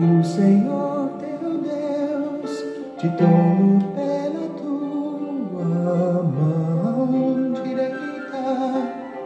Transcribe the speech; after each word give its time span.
o 0.00 0.22
Senhor 0.22 1.10
teu 1.18 1.58
Deus 1.58 2.64
te 2.98 3.08
tomo 3.16 3.82
pela 3.94 4.48
tua 4.56 6.22
mão 6.22 7.52
direita, 7.64 8.46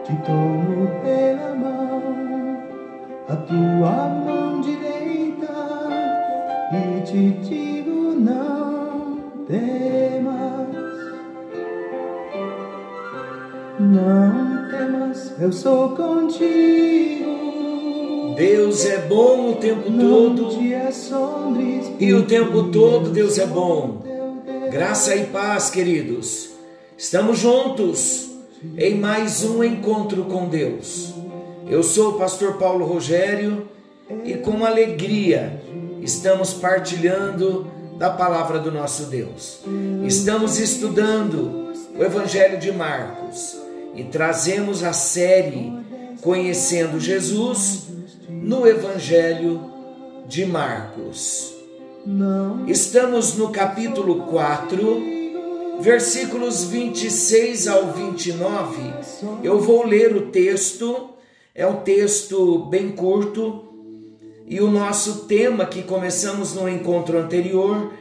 te 0.03 0.15
tomo 0.25 0.89
pela 1.03 1.53
mão, 1.53 2.57
a 3.29 3.35
tua 3.35 4.09
mão 4.25 4.61
direita, 4.61 5.53
e 6.71 7.01
te 7.01 7.29
digo 7.47 8.15
não 8.19 9.19
temas, 9.45 10.75
não 13.79 14.69
temas, 14.71 15.39
eu 15.39 15.51
sou 15.51 15.95
contigo. 15.95 17.52
Deus 18.35 18.85
é 18.85 18.99
bom 18.99 19.51
o 19.51 19.55
tempo 19.55 19.91
todo 19.91 20.49
e 21.99 22.13
o 22.13 22.23
tempo 22.25 22.63
todo 22.71 23.09
Deus 23.09 23.37
é 23.37 23.45
bom. 23.45 24.03
Graça 24.71 25.15
e 25.15 25.25
paz, 25.25 25.69
queridos. 25.69 26.49
Estamos 26.97 27.39
juntos 27.39 28.31
em 28.77 28.95
mais 28.95 29.43
um 29.43 29.63
encontro 29.63 30.23
com 30.25 30.47
Deus. 30.47 31.13
Eu 31.67 31.83
sou 31.83 32.11
o 32.11 32.17
pastor 32.17 32.53
Paulo 32.57 32.85
Rogério 32.85 33.67
e 34.25 34.33
com 34.35 34.65
alegria 34.65 35.61
estamos 36.01 36.53
partilhando 36.53 37.67
da 37.97 38.09
palavra 38.09 38.59
do 38.59 38.71
nosso 38.71 39.03
Deus. 39.05 39.59
Estamos 40.05 40.59
estudando 40.59 41.71
o 41.97 42.03
Evangelho 42.03 42.57
de 42.57 42.71
Marcos 42.71 43.57
e 43.95 44.03
trazemos 44.03 44.83
a 44.83 44.93
série 44.93 45.83
Conhecendo 46.23 47.01
Jesus 47.01 47.92
no 48.43 48.67
Evangelho 48.67 49.71
de 50.27 50.45
Marcos. 50.45 51.53
Estamos 52.67 53.37
no 53.37 53.49
capítulo 53.49 54.23
4, 54.23 55.01
versículos 55.79 56.65
26 56.65 57.69
ao 57.69 57.93
29. 57.93 58.81
Eu 59.41 59.61
vou 59.61 59.85
ler 59.85 60.13
o 60.13 60.27
texto, 60.27 61.11
é 61.55 61.65
um 61.65 61.77
texto 61.77 62.65
bem 62.65 62.91
curto, 62.91 63.63
e 64.45 64.59
o 64.59 64.69
nosso 64.69 65.25
tema 65.25 65.65
que 65.65 65.81
começamos 65.81 66.53
no 66.53 66.67
encontro 66.67 67.17
anterior 67.17 67.93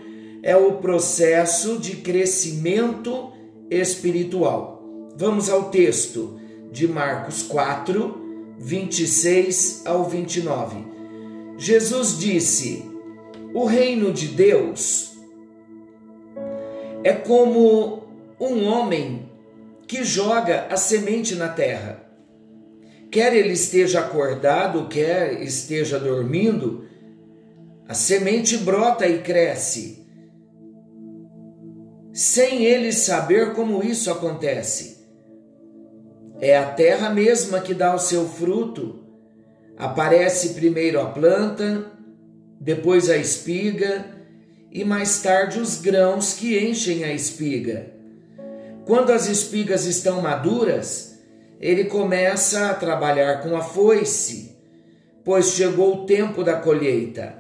é 0.43 0.57
o 0.57 0.73
processo 0.73 1.79
de 1.79 1.99
crescimento 1.99 3.33
espiritual. 3.71 4.83
Vamos 5.17 5.49
ao 5.49 5.71
texto 5.71 6.41
de 6.73 6.89
Marcos 6.89 7.45
4, 7.45 8.22
26 8.63 9.83
ao 9.87 10.09
29. 10.09 10.87
Jesus 11.59 12.17
disse: 12.17 12.89
O 13.53 13.65
reino 13.65 14.13
de 14.13 14.29
Deus 14.29 15.19
é 17.03 17.13
como 17.13 18.05
um 18.41 18.65
homem 18.65 19.29
que 19.89 20.05
joga 20.05 20.69
a 20.71 20.77
semente 20.77 21.35
na 21.35 21.49
terra. 21.49 22.09
Quer 23.11 23.35
ele 23.35 23.53
esteja 23.53 23.99
acordado, 23.99 24.87
quer 24.87 25.43
esteja 25.43 25.99
dormindo, 25.99 26.87
a 27.89 27.95
semente 27.95 28.57
brota 28.59 29.09
e 29.09 29.23
cresce, 29.23 30.07
sem 32.13 32.65
ele 32.65 32.93
saber 32.93 33.55
como 33.55 33.83
isso 33.83 34.09
acontece. 34.09 34.92
É 36.43 36.59
a 36.59 36.65
terra 36.65 37.09
mesma 37.09 37.61
que 37.61 37.73
dá 37.73 37.95
o 37.95 38.01
seu 38.01 38.29
fruto. 38.29 38.99
Aparece 39.79 40.55
primeiro 40.55 41.01
a 41.01 41.05
planta, 41.05 41.87
depois 42.61 43.09
a 43.09 43.17
espiga 43.17 44.05
e 44.73 44.83
mais 44.83 45.23
tarde 45.23 45.61
os 45.61 45.81
grãos 45.81 46.35
que 46.35 46.59
enchem 46.59 47.05
a 47.05 47.13
espiga. 47.13 47.93
Quando 48.85 49.13
as 49.13 49.29
espigas 49.29 49.87
estão 49.87 50.21
maduras, 50.21 51.17
ele 51.61 51.85
começa 51.85 52.71
a 52.71 52.75
trabalhar 52.75 53.41
com 53.41 53.57
a 53.57 53.63
foice, 53.63 54.57
pois 55.25 55.53
chegou 55.53 55.95
o 55.95 56.07
tempo 56.07 56.43
da 56.43 56.57
colheita. 56.57 57.37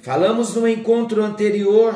Falamos 0.00 0.56
no 0.56 0.66
encontro 0.66 1.22
anterior, 1.22 1.94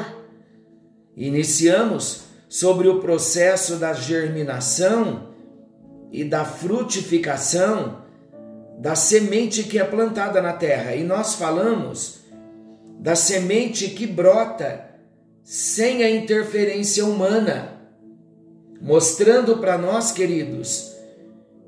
iniciamos 1.17 2.27
sobre 2.49 2.87
o 2.87 3.01
processo 3.01 3.75
da 3.75 3.93
germinação 3.93 5.28
e 6.11 6.25
da 6.25 6.45
frutificação 6.45 8.03
da 8.79 8.95
semente 8.95 9.65
que 9.65 9.79
é 9.79 9.85
plantada 9.85 10.41
na 10.41 10.53
terra. 10.53 10.95
E 10.95 11.03
nós 11.03 11.35
falamos 11.35 12.21
da 12.99 13.15
semente 13.17 13.89
que 13.89 14.07
brota 14.07 14.89
sem 15.43 16.03
a 16.03 16.11
interferência 16.11 17.05
humana, 17.05 17.81
mostrando 18.81 19.59
para 19.59 19.79
nós, 19.79 20.13
queridos, 20.13 20.93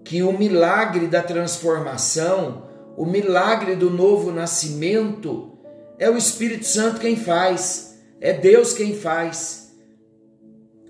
que 0.05 0.23
o 0.23 0.37
milagre 0.37 1.07
da 1.07 1.23
transformação, 1.23 2.69
o 2.97 3.07
milagre 3.07 3.75
do 3.75 3.91
novo 3.91 4.31
nascimento, 4.31 5.59
é 5.99 6.09
o 6.11 6.17
Espírito 6.17 6.67
Santo 6.67 7.01
quem 7.01 7.17
faz, 7.17 7.99
é 8.21 8.33
Deus 8.33 8.73
quem 8.73 8.95
faz. 8.95 9.73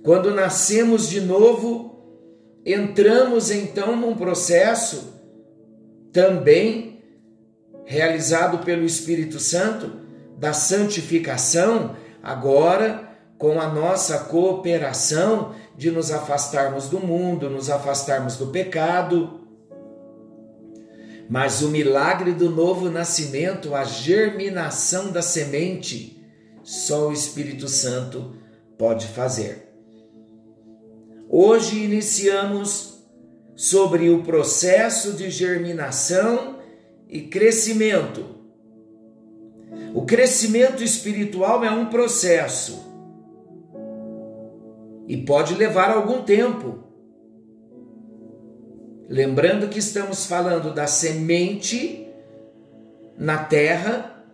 Quando 0.03 0.35
nascemos 0.35 1.09
de 1.09 1.21
novo, 1.21 1.90
entramos 2.73 3.51
então 3.51 3.97
num 3.97 4.15
processo 4.15 5.15
também 6.13 7.03
realizado 7.85 8.59
pelo 8.65 8.85
Espírito 8.85 9.39
Santo 9.39 10.01
da 10.37 10.53
santificação, 10.53 11.97
agora 12.23 13.09
com 13.39 13.61
a 13.61 13.69
nossa 13.69 14.19
cooperação 14.19 15.55
de 15.77 15.91
nos 15.91 16.11
afastarmos 16.11 16.89
do 16.89 17.01
mundo, 17.01 17.49
nos 17.49 17.71
afastarmos 17.71 18.37
do 18.37 18.49
pecado. 18.49 19.41
Mas 21.29 21.63
o 21.63 21.69
milagre 21.69 22.33
do 22.33 22.51
novo 22.51 22.91
nascimento, 22.91 23.75
a 23.75 23.85
germinação 23.85 25.11
da 25.11 25.23
semente, 25.23 26.23
só 26.63 27.09
o 27.09 27.13
Espírito 27.13 27.67
Santo 27.67 28.37
pode 28.77 29.07
fazer. 29.07 29.70
Hoje 31.33 31.85
iniciamos 31.85 33.05
sobre 33.55 34.11
o 34.11 34.25
processo 34.25 35.13
de 35.13 35.31
germinação 35.31 36.59
e 37.09 37.21
crescimento. 37.21 38.25
O 39.95 40.05
crescimento 40.05 40.83
espiritual 40.83 41.65
é 41.65 41.71
um 41.71 41.87
processo 41.87 42.85
e 45.07 45.19
pode 45.19 45.55
levar 45.55 45.91
algum 45.93 46.23
tempo. 46.23 46.83
Lembrando 49.09 49.69
que 49.69 49.79
estamos 49.79 50.27
falando 50.27 50.75
da 50.75 50.89
semente 50.89 52.09
na 53.17 53.39
terra 53.45 54.25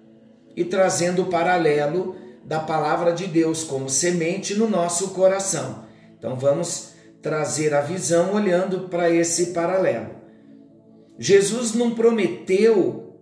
e 0.56 0.64
trazendo 0.64 1.24
o 1.24 1.26
paralelo 1.26 2.16
da 2.42 2.58
palavra 2.58 3.12
de 3.12 3.26
Deus 3.26 3.64
como 3.64 3.90
semente 3.90 4.54
no 4.54 4.66
nosso 4.66 5.10
coração. 5.10 5.85
Então 6.18 6.36
vamos 6.36 6.94
trazer 7.22 7.74
a 7.74 7.80
visão 7.80 8.34
olhando 8.34 8.88
para 8.88 9.10
esse 9.10 9.46
paralelo. 9.52 10.10
Jesus 11.18 11.74
não 11.74 11.94
prometeu 11.94 13.18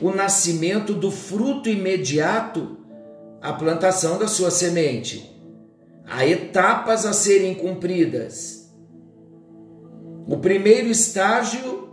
o 0.00 0.10
nascimento 0.10 0.92
do 0.92 1.10
fruto 1.10 1.68
imediato 1.68 2.76
à 3.40 3.52
plantação 3.52 4.18
da 4.18 4.28
sua 4.28 4.50
semente. 4.50 5.32
Há 6.04 6.26
etapas 6.26 7.06
a 7.06 7.12
serem 7.12 7.54
cumpridas. 7.54 8.72
O 10.28 10.36
primeiro 10.38 10.88
estágio 10.88 11.88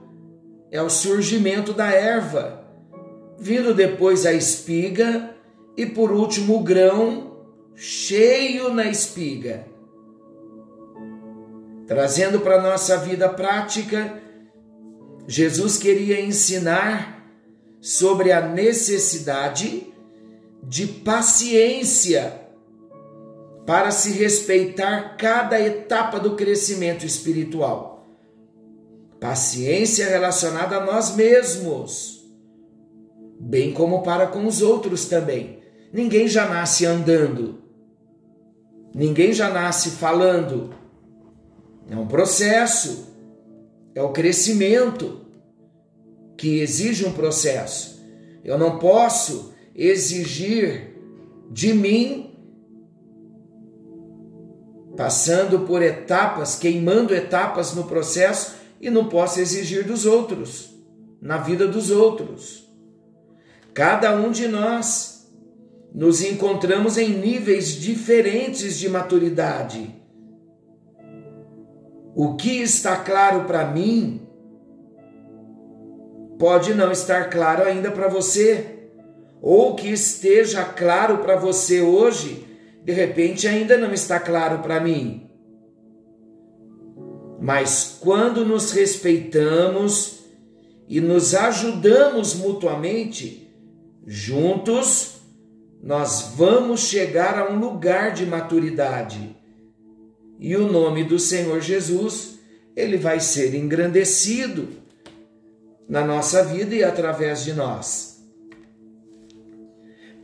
é 0.71 0.81
o 0.81 0.89
surgimento 0.89 1.71
da 1.71 1.91
erva, 1.91 2.65
vindo 3.39 3.73
depois 3.73 4.25
a 4.25 4.33
espiga 4.33 5.35
e 5.77 5.85
por 5.85 6.11
último 6.11 6.57
o 6.57 6.63
grão 6.63 7.32
cheio 7.75 8.73
na 8.73 8.85
espiga 8.85 9.73
trazendo 11.87 12.39
para 12.39 12.55
a 12.55 12.61
nossa 12.61 12.97
vida 12.97 13.29
prática, 13.29 14.21
Jesus 15.27 15.77
queria 15.77 16.21
ensinar 16.21 17.23
sobre 17.79 18.31
a 18.31 18.41
necessidade 18.41 19.93
de 20.63 20.87
paciência 20.87 22.41
para 23.65 23.91
se 23.91 24.11
respeitar 24.11 25.17
cada 25.17 25.59
etapa 25.59 26.19
do 26.19 26.35
crescimento 26.35 27.05
espiritual. 27.05 28.07
Paciência 29.19 30.09
relacionada 30.09 30.77
a 30.77 30.85
nós 30.85 31.15
mesmos, 31.15 32.25
bem 33.39 33.71
como 33.71 34.03
para 34.03 34.27
com 34.27 34.45
os 34.45 34.61
outros 34.61 35.05
também. 35.05 35.59
Ninguém 35.93 36.27
já 36.27 36.47
nasce 36.49 36.85
andando, 36.85 37.62
ninguém 38.93 39.33
já 39.33 39.49
nasce 39.49 39.91
falando 39.91 40.73
é 41.89 41.95
um 41.95 42.07
processo, 42.07 43.13
é 43.93 44.01
o 44.01 44.11
crescimento 44.11 45.21
que 46.37 46.59
exige 46.59 47.05
um 47.05 47.11
processo. 47.11 48.01
Eu 48.43 48.57
não 48.57 48.79
posso 48.79 49.53
exigir 49.75 50.95
de 51.49 51.73
mim 51.73 52.33
passando 54.95 55.61
por 55.61 55.81
etapas, 55.81 56.57
queimando 56.57 57.15
etapas 57.15 57.73
no 57.73 57.85
processo 57.85 58.55
e 58.79 58.89
não 58.89 59.09
posso 59.09 59.39
exigir 59.39 59.85
dos 59.85 60.05
outros, 60.05 60.69
na 61.21 61.37
vida 61.37 61.67
dos 61.67 61.89
outros. 61.89 62.67
Cada 63.73 64.15
um 64.15 64.31
de 64.31 64.47
nós 64.47 65.12
nos 65.93 66.23
encontramos 66.23 66.97
em 66.97 67.09
níveis 67.09 67.75
diferentes 67.75 68.79
de 68.79 68.89
maturidade. 68.89 69.93
O 72.15 72.35
que 72.35 72.61
está 72.61 72.97
claro 72.97 73.45
para 73.45 73.65
mim 73.65 74.21
pode 76.39 76.73
não 76.73 76.91
estar 76.91 77.29
claro 77.29 77.63
ainda 77.63 77.91
para 77.91 78.07
você, 78.07 78.89
ou 79.41 79.75
que 79.75 79.89
esteja 79.89 80.63
claro 80.63 81.19
para 81.19 81.35
você 81.35 81.81
hoje 81.81 82.47
de 82.83 82.91
repente 82.91 83.47
ainda 83.47 83.77
não 83.77 83.93
está 83.93 84.19
claro 84.19 84.59
para 84.59 84.79
mim. 84.79 85.29
Mas 87.39 87.97
quando 87.99 88.45
nos 88.45 88.71
respeitamos 88.71 90.19
e 90.87 90.99
nos 90.99 91.33
ajudamos 91.33 92.35
mutuamente, 92.35 93.53
juntos, 94.05 95.22
nós 95.83 96.33
vamos 96.37 96.87
chegar 96.87 97.37
a 97.37 97.51
um 97.51 97.59
lugar 97.59 98.13
de 98.13 98.25
maturidade. 98.25 99.35
E 100.39 100.55
o 100.55 100.71
nome 100.71 101.03
do 101.03 101.19
Senhor 101.19 101.61
Jesus, 101.61 102.39
ele 102.75 102.97
vai 102.97 103.19
ser 103.19 103.53
engrandecido 103.53 104.69
na 105.87 106.03
nossa 106.03 106.43
vida 106.43 106.73
e 106.73 106.83
através 106.83 107.43
de 107.43 107.53
nós 107.53 108.13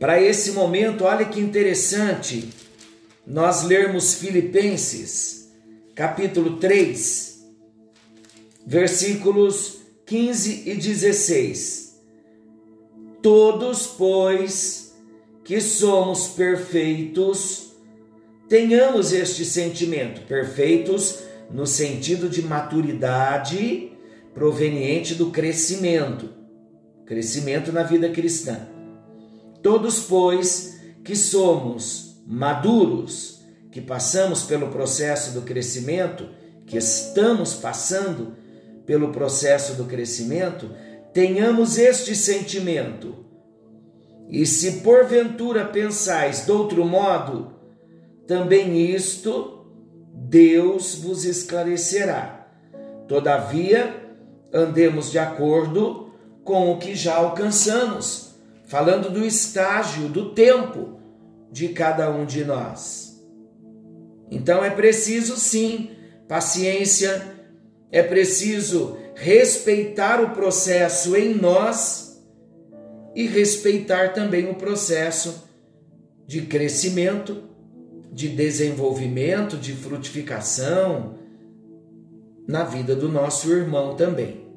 para 0.00 0.18
esse 0.18 0.52
momento, 0.52 1.04
olha 1.04 1.26
que 1.26 1.38
interessante, 1.38 2.48
nós 3.26 3.64
lermos 3.64 4.14
Filipenses, 4.14 5.50
capítulo 5.94 6.56
3, 6.56 7.44
versículos 8.66 9.76
15 10.06 10.70
e 10.70 10.74
16. 10.74 12.00
Todos, 13.20 13.88
pois, 13.88 14.79
que 15.50 15.60
somos 15.60 16.28
perfeitos, 16.28 17.72
tenhamos 18.48 19.12
este 19.12 19.44
sentimento, 19.44 20.20
perfeitos 20.28 21.24
no 21.50 21.66
sentido 21.66 22.28
de 22.28 22.40
maturidade 22.40 23.90
proveniente 24.32 25.12
do 25.16 25.32
crescimento, 25.32 26.28
crescimento 27.04 27.72
na 27.72 27.82
vida 27.82 28.08
cristã. 28.10 28.68
Todos, 29.60 29.98
pois, 29.98 30.78
que 31.02 31.16
somos 31.16 32.22
maduros, 32.24 33.40
que 33.72 33.80
passamos 33.80 34.44
pelo 34.44 34.68
processo 34.68 35.32
do 35.32 35.42
crescimento, 35.42 36.28
que 36.64 36.76
estamos 36.76 37.54
passando 37.54 38.36
pelo 38.86 39.10
processo 39.10 39.74
do 39.74 39.84
crescimento, 39.86 40.70
tenhamos 41.12 41.76
este 41.76 42.14
sentimento. 42.14 43.29
E 44.30 44.46
se 44.46 44.80
porventura 44.80 45.64
pensais 45.64 46.46
de 46.46 46.52
outro 46.52 46.84
modo, 46.84 47.52
também 48.28 48.94
isto 48.94 49.66
Deus 50.14 50.94
vos 50.94 51.24
esclarecerá. 51.24 52.46
Todavia, 53.08 54.08
andemos 54.52 55.10
de 55.10 55.18
acordo 55.18 56.12
com 56.44 56.70
o 56.70 56.78
que 56.78 56.94
já 56.94 57.16
alcançamos 57.16 58.30
falando 58.66 59.10
do 59.10 59.26
estágio, 59.26 60.08
do 60.08 60.32
tempo 60.32 61.00
de 61.50 61.70
cada 61.70 62.08
um 62.08 62.24
de 62.24 62.44
nós. 62.44 63.20
Então 64.30 64.64
é 64.64 64.70
preciso 64.70 65.36
sim 65.36 65.90
paciência, 66.28 67.20
é 67.90 68.00
preciso 68.00 68.96
respeitar 69.16 70.22
o 70.22 70.30
processo 70.30 71.16
em 71.16 71.34
nós 71.34 72.09
e 73.14 73.26
respeitar 73.26 74.12
também 74.12 74.48
o 74.48 74.54
processo 74.54 75.48
de 76.26 76.42
crescimento, 76.42 77.42
de 78.12 78.28
desenvolvimento, 78.28 79.56
de 79.56 79.72
frutificação 79.72 81.14
na 82.46 82.64
vida 82.64 82.94
do 82.94 83.08
nosso 83.08 83.50
irmão 83.52 83.94
também. 83.94 84.48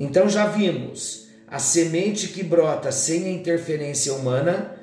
Então 0.00 0.28
já 0.28 0.46
vimos 0.46 1.28
a 1.46 1.58
semente 1.58 2.28
que 2.28 2.42
brota 2.42 2.92
sem 2.92 3.24
a 3.24 3.30
interferência 3.30 4.12
humana, 4.12 4.76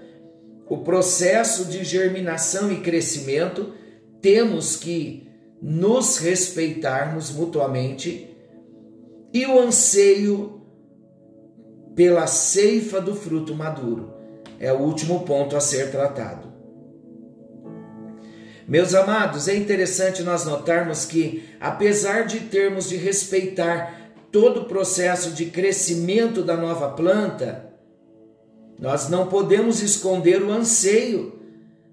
o 0.68 0.80
processo 0.80 1.66
de 1.66 1.84
germinação 1.84 2.72
e 2.72 2.82
crescimento, 2.82 3.74
temos 4.20 4.76
que 4.76 5.28
nos 5.62 6.18
respeitarmos 6.18 7.32
mutuamente 7.32 8.30
e 9.32 9.46
o 9.46 9.60
anseio 9.60 10.55
pela 11.96 12.28
ceifa 12.28 13.00
do 13.00 13.16
fruto 13.16 13.56
maduro 13.56 14.14
é 14.60 14.72
o 14.72 14.80
último 14.80 15.22
ponto 15.22 15.56
a 15.56 15.62
ser 15.62 15.92
tratado. 15.92 16.54
Meus 18.68 18.96
amados, 18.96 19.48
é 19.48 19.56
interessante 19.56 20.24
nós 20.24 20.44
notarmos 20.44 21.06
que, 21.06 21.44
apesar 21.60 22.24
de 22.24 22.40
termos 22.42 22.90
de 22.90 22.96
respeitar 22.96 24.12
todo 24.32 24.62
o 24.62 24.66
processo 24.66 25.32
de 25.32 25.46
crescimento 25.46 26.42
da 26.42 26.58
nova 26.58 26.90
planta, 26.90 27.70
nós 28.80 29.08
não 29.08 29.28
podemos 29.28 29.82
esconder 29.82 30.42
o 30.42 30.52
anseio 30.52 31.40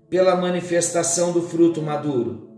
pela 0.08 0.34
manifestação 0.34 1.30
do 1.30 1.42
fruto 1.42 1.82
maduro. 1.82 2.48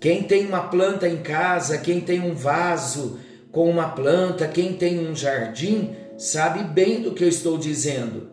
Quem 0.00 0.24
tem 0.24 0.46
uma 0.46 0.68
planta 0.68 1.08
em 1.08 1.22
casa, 1.22 1.78
quem 1.78 2.00
tem 2.00 2.20
um 2.20 2.34
vaso 2.34 3.18
com 3.56 3.70
uma 3.70 3.88
planta, 3.88 4.46
quem 4.46 4.74
tem 4.74 5.08
um 5.08 5.16
jardim, 5.16 5.96
sabe 6.18 6.62
bem 6.62 7.00
do 7.00 7.14
que 7.14 7.24
eu 7.24 7.28
estou 7.28 7.56
dizendo. 7.56 8.28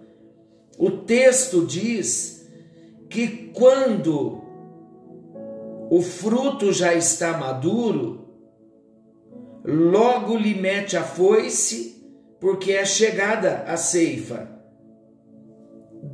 O 0.77 0.91
texto 0.91 1.65
diz 1.65 2.45
que 3.09 3.49
quando 3.53 4.43
o 5.89 6.01
fruto 6.01 6.73
já 6.73 6.93
está 6.93 7.37
maduro, 7.37 8.27
logo 9.63 10.35
lhe 10.35 10.55
mete 10.55 10.97
a 10.97 11.03
foice, 11.03 12.05
porque 12.37 12.73
é 12.73 12.83
chegada 12.83 13.63
a 13.65 13.77
ceifa. 13.77 14.49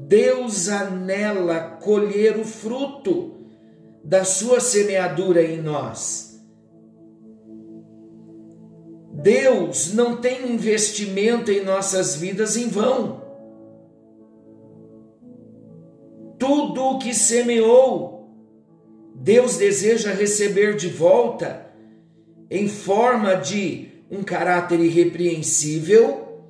Deus 0.07 0.69
anela 0.69 1.59
colher 1.81 2.37
o 2.37 2.45
fruto 2.45 3.39
da 4.03 4.23
sua 4.23 4.59
semeadura 4.59 5.41
em 5.41 5.59
nós. 5.59 6.28
Deus 9.21 9.93
não 9.93 10.15
tem 10.15 10.49
investimento 10.53 11.51
em 11.51 11.61
nossas 11.61 12.15
vidas 12.15 12.55
em 12.55 12.69
vão. 12.69 13.21
Tudo 16.37 16.81
o 16.81 16.99
que 16.99 17.13
semeou, 17.13 18.29
Deus 19.13 19.57
deseja 19.57 20.13
receber 20.13 20.77
de 20.77 20.87
volta 20.87 21.69
em 22.49 22.69
forma 22.69 23.35
de 23.35 23.89
um 24.09 24.23
caráter 24.23 24.79
irrepreensível 24.79 26.41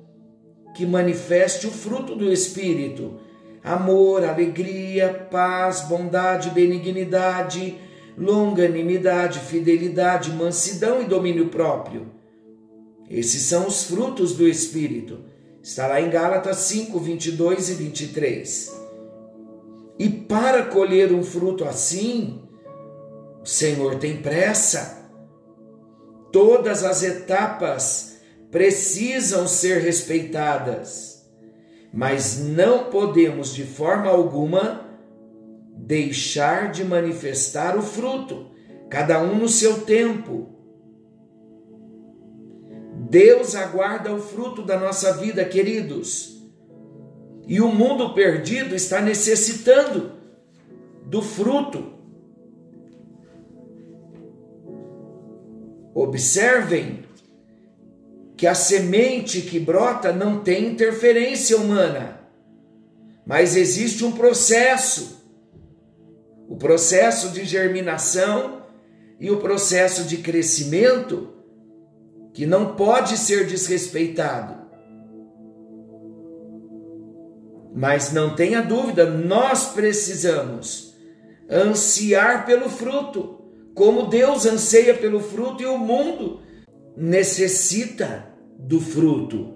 que 0.72 0.86
manifeste 0.86 1.66
o 1.66 1.72
fruto 1.72 2.14
do 2.14 2.32
Espírito: 2.32 3.18
amor, 3.64 4.22
alegria, 4.22 5.26
paz, 5.28 5.80
bondade, 5.80 6.50
benignidade, 6.50 7.76
longanimidade, 8.16 9.40
fidelidade, 9.40 10.30
mansidão 10.30 11.02
e 11.02 11.06
domínio 11.06 11.48
próprio. 11.48 12.19
Esses 13.10 13.42
são 13.42 13.66
os 13.66 13.84
frutos 13.84 14.34
do 14.34 14.48
Espírito. 14.48 15.24
Está 15.62 15.88
lá 15.88 16.00
em 16.00 16.08
Gálatas 16.08 16.58
5, 16.58 16.98
22 16.98 17.68
e 17.68 17.74
23. 17.74 18.80
E 19.98 20.08
para 20.08 20.66
colher 20.66 21.12
um 21.12 21.22
fruto 21.22 21.64
assim, 21.64 22.40
o 23.42 23.46
Senhor 23.46 23.96
tem 23.96 24.16
pressa 24.16 25.00
Todas 26.32 26.84
as 26.84 27.02
etapas 27.02 28.18
precisam 28.50 29.48
ser 29.48 29.80
respeitadas, 29.80 31.28
mas 31.92 32.38
não 32.38 32.84
podemos 32.84 33.54
de 33.54 33.64
forma 33.64 34.08
alguma 34.08 34.88
deixar 35.76 36.70
de 36.70 36.84
manifestar 36.84 37.76
o 37.76 37.82
fruto, 37.82 38.50
cada 38.88 39.20
um 39.20 39.36
no 39.36 39.48
seu 39.48 39.80
tempo. 39.80 40.59
Deus 43.10 43.54
aguarda 43.54 44.14
o 44.14 44.20
fruto 44.20 44.62
da 44.62 44.78
nossa 44.80 45.12
vida, 45.18 45.44
queridos. 45.44 46.40
E 47.46 47.60
o 47.60 47.68
mundo 47.68 48.14
perdido 48.14 48.74
está 48.74 49.02
necessitando 49.02 50.12
do 51.04 51.20
fruto 51.20 52.00
Observem 55.92 57.00
que 58.36 58.46
a 58.46 58.54
semente 58.54 59.42
que 59.42 59.58
brota 59.58 60.12
não 60.12 60.40
tem 60.42 60.68
interferência 60.68 61.58
humana, 61.58 62.20
mas 63.26 63.56
existe 63.56 64.04
um 64.04 64.12
processo 64.12 65.18
o 66.48 66.56
processo 66.56 67.28
de 67.28 67.44
germinação 67.44 68.62
e 69.20 69.30
o 69.30 69.36
processo 69.36 70.02
de 70.04 70.16
crescimento 70.16 71.28
que 72.32 72.46
não 72.46 72.74
pode 72.74 73.16
ser 73.16 73.46
desrespeitado. 73.46 74.60
Mas 77.74 78.12
não 78.12 78.34
tenha 78.34 78.62
dúvida, 78.62 79.08
nós 79.08 79.72
precisamos 79.72 80.94
ansiar 81.50 82.46
pelo 82.46 82.68
fruto, 82.68 83.40
como 83.74 84.08
Deus 84.08 84.46
anseia 84.46 84.94
pelo 84.94 85.20
fruto 85.20 85.62
e 85.62 85.66
o 85.66 85.78
mundo 85.78 86.40
necessita 86.96 88.26
do 88.58 88.80
fruto. 88.80 89.54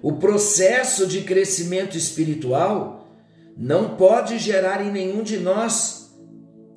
O 0.00 0.14
processo 0.14 1.06
de 1.06 1.22
crescimento 1.22 1.96
espiritual 1.96 3.08
não 3.56 3.96
pode 3.96 4.38
gerar 4.38 4.84
em 4.84 4.92
nenhum 4.92 5.22
de 5.22 5.36
nós 5.36 6.16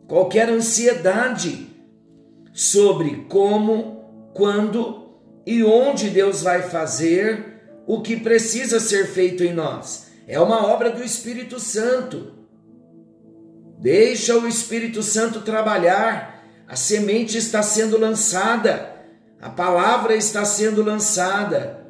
qualquer 0.08 0.50
ansiedade 0.50 1.68
sobre 2.52 3.26
como, 3.30 4.01
quando 4.34 5.02
e 5.46 5.64
onde 5.64 6.10
Deus 6.10 6.42
vai 6.42 6.62
fazer 6.64 7.62
o 7.86 8.02
que 8.02 8.18
precisa 8.18 8.80
ser 8.80 9.08
feito 9.08 9.44
em 9.44 9.54
nós. 9.54 10.12
É 10.28 10.40
uma 10.40 10.66
obra 10.68 10.90
do 10.90 11.04
Espírito 11.04 11.60
Santo. 11.60 12.34
Deixa 13.80 14.38
o 14.38 14.48
Espírito 14.48 15.02
Santo 15.02 15.42
trabalhar. 15.42 16.46
A 16.68 16.76
semente 16.76 17.38
está 17.38 17.62
sendo 17.62 17.98
lançada, 17.98 18.96
a 19.42 19.50
palavra 19.50 20.16
está 20.16 20.46
sendo 20.46 20.82
lançada. 20.82 21.86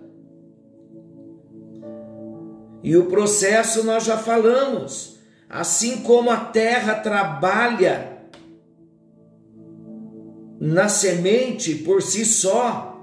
E 2.81 2.97
o 2.97 3.05
processo 3.05 3.83
nós 3.83 4.05
já 4.05 4.17
falamos. 4.17 5.19
Assim 5.47 5.97
como 5.97 6.31
a 6.31 6.37
terra 6.37 6.95
trabalha 6.95 8.10
na 10.61 10.87
semente 10.87 11.73
por 11.73 12.03
si 12.03 12.23
só, 12.23 12.95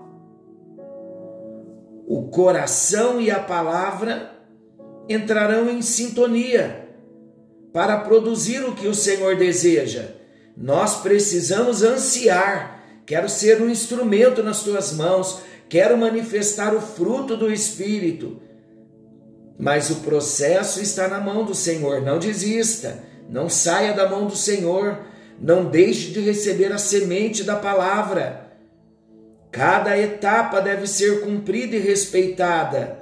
o 2.06 2.28
coração 2.28 3.20
e 3.20 3.32
a 3.32 3.40
palavra 3.40 4.30
entrarão 5.08 5.68
em 5.68 5.82
sintonia 5.82 6.88
para 7.72 7.98
produzir 7.98 8.64
o 8.64 8.76
que 8.76 8.86
o 8.86 8.94
Senhor 8.94 9.34
deseja. 9.34 10.10
Nós 10.56 11.00
precisamos 11.00 11.82
ansiar. 11.82 12.80
Quero 13.04 13.28
ser 13.28 13.60
um 13.60 13.68
instrumento 13.68 14.40
nas 14.40 14.62
tuas 14.62 14.92
mãos, 14.92 15.40
quero 15.68 15.98
manifestar 15.98 16.72
o 16.72 16.80
fruto 16.80 17.36
do 17.36 17.52
Espírito. 17.52 18.40
Mas 19.58 19.90
o 19.90 19.96
processo 19.96 20.80
está 20.80 21.08
na 21.08 21.18
mão 21.18 21.44
do 21.44 21.56
Senhor. 21.56 22.02
Não 22.02 22.20
desista, 22.20 23.02
não 23.28 23.48
saia 23.48 23.92
da 23.92 24.08
mão 24.08 24.26
do 24.28 24.36
Senhor, 24.36 25.00
não 25.40 25.64
deixe 25.64 26.10
de 26.10 26.20
receber 26.20 26.72
a 26.72 26.78
semente 26.78 27.44
da 27.44 27.56
palavra. 27.56 28.48
Cada 29.50 29.98
etapa 29.98 30.60
deve 30.60 30.86
ser 30.86 31.20
cumprida 31.20 31.76
e 31.76 31.80
respeitada 31.80 32.98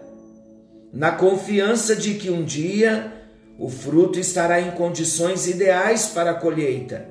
na 0.92 1.12
confiança 1.12 1.94
de 1.94 2.14
que 2.14 2.30
um 2.30 2.44
dia 2.44 3.12
o 3.58 3.68
fruto 3.68 4.18
estará 4.18 4.60
em 4.60 4.70
condições 4.70 5.46
ideais 5.46 6.06
para 6.08 6.32
a 6.32 6.34
colheita. 6.34 7.08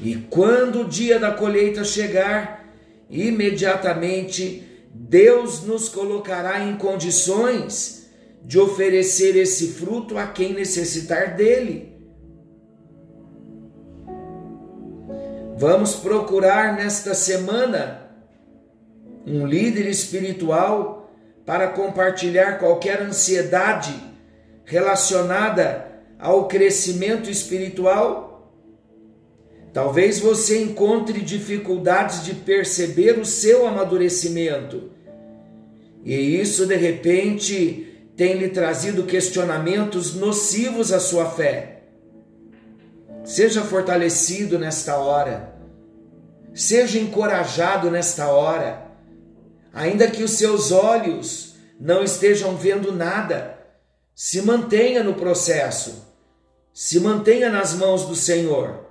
E 0.00 0.14
quando 0.30 0.82
o 0.82 0.88
dia 0.88 1.18
da 1.18 1.32
colheita 1.32 1.84
chegar, 1.84 2.72
imediatamente 3.10 4.62
Deus 4.92 5.62
nos 5.62 5.88
colocará 5.88 6.64
em 6.64 6.76
condições 6.76 8.08
de 8.44 8.58
oferecer 8.58 9.36
esse 9.36 9.68
fruto 9.68 10.16
a 10.16 10.26
quem 10.26 10.52
necessitar 10.52 11.36
dele. 11.36 11.87
Vamos 15.60 15.96
procurar 15.96 16.76
nesta 16.76 17.14
semana 17.14 18.08
um 19.26 19.44
líder 19.44 19.88
espiritual 19.88 21.12
para 21.44 21.66
compartilhar 21.66 22.60
qualquer 22.60 23.02
ansiedade 23.02 23.92
relacionada 24.64 25.84
ao 26.16 26.46
crescimento 26.46 27.28
espiritual? 27.28 28.54
Talvez 29.72 30.20
você 30.20 30.62
encontre 30.62 31.22
dificuldades 31.22 32.24
de 32.24 32.34
perceber 32.34 33.18
o 33.18 33.24
seu 33.24 33.66
amadurecimento. 33.66 34.92
E 36.04 36.40
isso 36.40 36.66
de 36.66 36.76
repente 36.76 38.06
tem 38.16 38.34
lhe 38.34 38.50
trazido 38.50 39.02
questionamentos 39.02 40.14
nocivos 40.14 40.92
à 40.92 41.00
sua 41.00 41.26
fé. 41.28 41.77
Seja 43.28 43.62
fortalecido 43.62 44.58
nesta 44.58 44.96
hora. 44.96 45.54
Seja 46.54 46.98
encorajado 46.98 47.90
nesta 47.90 48.28
hora 48.28 48.88
ainda 49.72 50.10
que 50.10 50.22
os 50.22 50.32
seus 50.32 50.72
olhos 50.72 51.54
não 51.78 52.02
estejam 52.02 52.56
vendo 52.56 52.90
nada, 52.90 53.58
se 54.14 54.40
mantenha 54.42 55.04
no 55.04 55.14
processo, 55.14 56.04
se 56.72 56.98
mantenha 56.98 57.50
nas 57.50 57.74
mãos 57.74 58.06
do 58.06 58.16
Senhor 58.16 58.86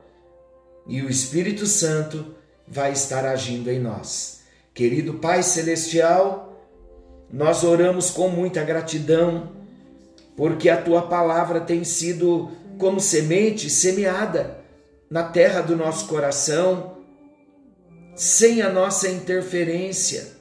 e 0.87 1.01
o 1.01 1.09
Espírito 1.09 1.65
Santo 1.65 2.35
vai 2.67 2.91
estar 2.93 3.25
agindo 3.25 3.69
em 3.69 3.79
nós. 3.79 4.41
Querido 4.71 5.15
Pai 5.15 5.41
Celestial, 5.41 6.63
nós 7.33 7.63
oramos 7.63 8.11
com 8.11 8.29
muita 8.29 8.63
gratidão, 8.63 9.56
porque 10.37 10.69
a 10.69 10.81
tua 10.81 11.01
palavra 11.01 11.59
tem 11.59 11.83
sido 11.83 12.49
como 12.77 13.01
semente 13.01 13.69
semeada 13.69 14.59
na 15.09 15.23
terra 15.23 15.59
do 15.59 15.75
nosso 15.75 16.07
coração, 16.07 16.99
sem 18.15 18.61
a 18.61 18.69
nossa 18.69 19.09
interferência 19.09 20.37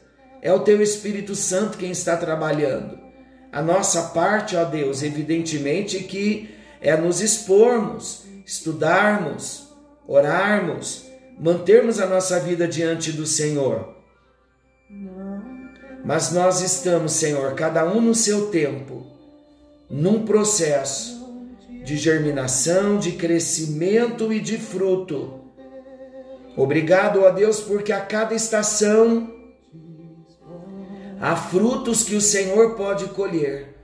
é 0.46 0.52
o 0.52 0.60
teu 0.60 0.80
Espírito 0.80 1.34
Santo 1.34 1.76
quem 1.76 1.90
está 1.90 2.16
trabalhando. 2.16 2.96
A 3.50 3.60
nossa 3.60 4.10
parte, 4.10 4.54
ó 4.54 4.64
Deus, 4.64 5.02
evidentemente 5.02 5.98
que 6.04 6.54
é 6.80 6.96
nos 6.96 7.20
expormos, 7.20 8.24
estudarmos, 8.44 9.74
orarmos, 10.06 11.04
mantermos 11.36 11.98
a 11.98 12.06
nossa 12.06 12.38
vida 12.38 12.68
diante 12.68 13.10
do 13.10 13.26
Senhor. 13.26 13.96
Mas 16.04 16.30
nós 16.30 16.60
estamos, 16.60 17.10
Senhor, 17.12 17.54
cada 17.54 17.84
um 17.84 18.00
no 18.00 18.14
seu 18.14 18.46
tempo, 18.48 19.04
num 19.88 20.24
processo 20.24 21.26
de 21.84 21.96
germinação, 21.96 22.98
de 22.98 23.12
crescimento 23.12 24.32
e 24.32 24.40
de 24.40 24.58
fruto. 24.58 25.40
Obrigado, 26.56 27.22
ó 27.22 27.30
Deus, 27.30 27.60
porque 27.60 27.92
a 27.92 28.00
cada 28.00 28.34
estação 28.34 29.36
Há 31.20 31.34
frutos 31.34 32.02
que 32.02 32.14
o 32.14 32.20
Senhor 32.20 32.74
pode 32.74 33.06
colher. 33.06 33.74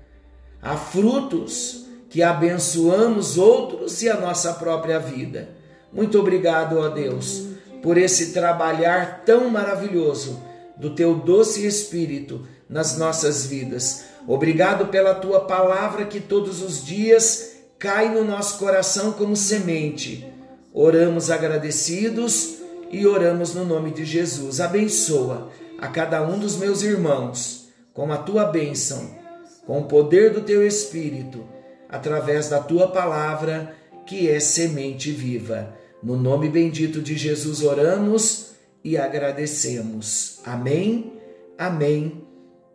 Há 0.61 0.77
frutos 0.77 1.87
que 2.11 2.23
abençoamos 2.23 3.39
outros 3.39 4.03
e 4.03 4.09
a 4.09 4.21
nossa 4.21 4.53
própria 4.53 4.99
vida. 4.99 5.49
Muito 5.91 6.19
obrigado, 6.19 6.79
ó 6.79 6.89
Deus, 6.89 7.47
por 7.83 7.97
esse 7.97 8.33
trabalhar 8.33 9.23
tão 9.25 9.49
maravilhoso 9.49 10.43
do 10.77 10.95
teu 10.95 11.15
doce 11.15 11.67
espírito 11.67 12.47
nas 12.73 12.97
nossas 12.97 13.45
vidas. 13.45 14.05
Obrigado 14.27 14.87
pela 14.87 15.15
tua 15.15 15.41
palavra 15.41 16.07
que 16.07 16.19
todos 16.19 16.63
os 16.63 16.83
dias 16.83 17.53
cai 17.79 18.09
no 18.09 18.25
nosso 18.25 18.59
coração 18.59 19.13
como 19.13 19.37
semente. 19.37 20.27
Oramos 20.73 21.31
agradecidos 21.31 22.57
e 22.91 23.07
oramos 23.07 23.55
no 23.55 23.65
nome 23.65 23.91
de 23.91 24.07
Jesus. 24.07 24.59
Abençoa 24.59 25.51
a 25.79 25.89
cada 25.89 26.27
um 26.27 26.39
dos 26.39 26.57
meus 26.57 26.83
irmãos 26.83 27.69
com 27.93 28.11
a 28.11 28.17
tua 28.17 28.47
bênção, 28.47 29.11
com 29.67 29.81
o 29.81 29.85
poder 29.85 30.33
do 30.33 30.41
teu 30.41 30.67
Espírito, 30.67 31.45
através 31.91 32.49
da 32.49 32.59
tua 32.59 32.89
palavra, 32.89 33.75
que 34.07 34.31
é 34.31 34.41
semente 34.41 35.11
viva. 35.11 35.77
No 36.03 36.17
nome 36.17 36.49
bendito 36.49 37.03
de 37.03 37.19
Jesus 37.19 37.63
oramos 37.63 38.53
e 38.83 38.97
agradecemos. 38.97 40.41
Amém, 40.47 41.13
amém 41.59 42.32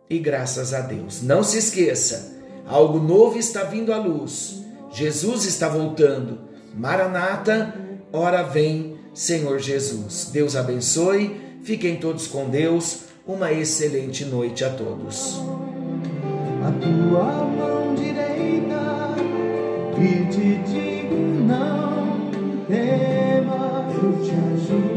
e 0.08 0.18
graças 0.18 0.72
a 0.72 0.80
Deus. 0.80 1.22
Não 1.22 1.42
se 1.42 1.58
esqueça, 1.58 2.36
algo 2.66 2.98
novo 2.98 3.38
está 3.38 3.64
vindo 3.64 3.92
à 3.92 3.98
luz. 3.98 4.62
Jesus 4.92 5.44
está 5.44 5.68
voltando. 5.68 6.38
Maranata, 6.74 7.74
ora 8.12 8.42
vem, 8.42 8.96
Senhor 9.12 9.58
Jesus. 9.58 10.30
Deus 10.32 10.56
abençoe 10.56 11.48
Fiquem 11.62 11.96
todos 11.96 12.26
com 12.26 12.48
Deus. 12.48 13.00
Uma 13.26 13.52
excelente 13.52 14.24
noite 14.24 14.64
a 14.64 14.70
todos. 14.70 15.38
A 16.64 16.70
tua 16.80 17.44
mão 17.44 17.94
direita 17.94 19.14
e 19.98 20.24
te 20.32 20.56
digo 20.70 21.16
não 21.46 22.30
tema, 22.66 23.86
eu 23.92 24.24
te 24.24 24.30
ajudo. 24.30 24.87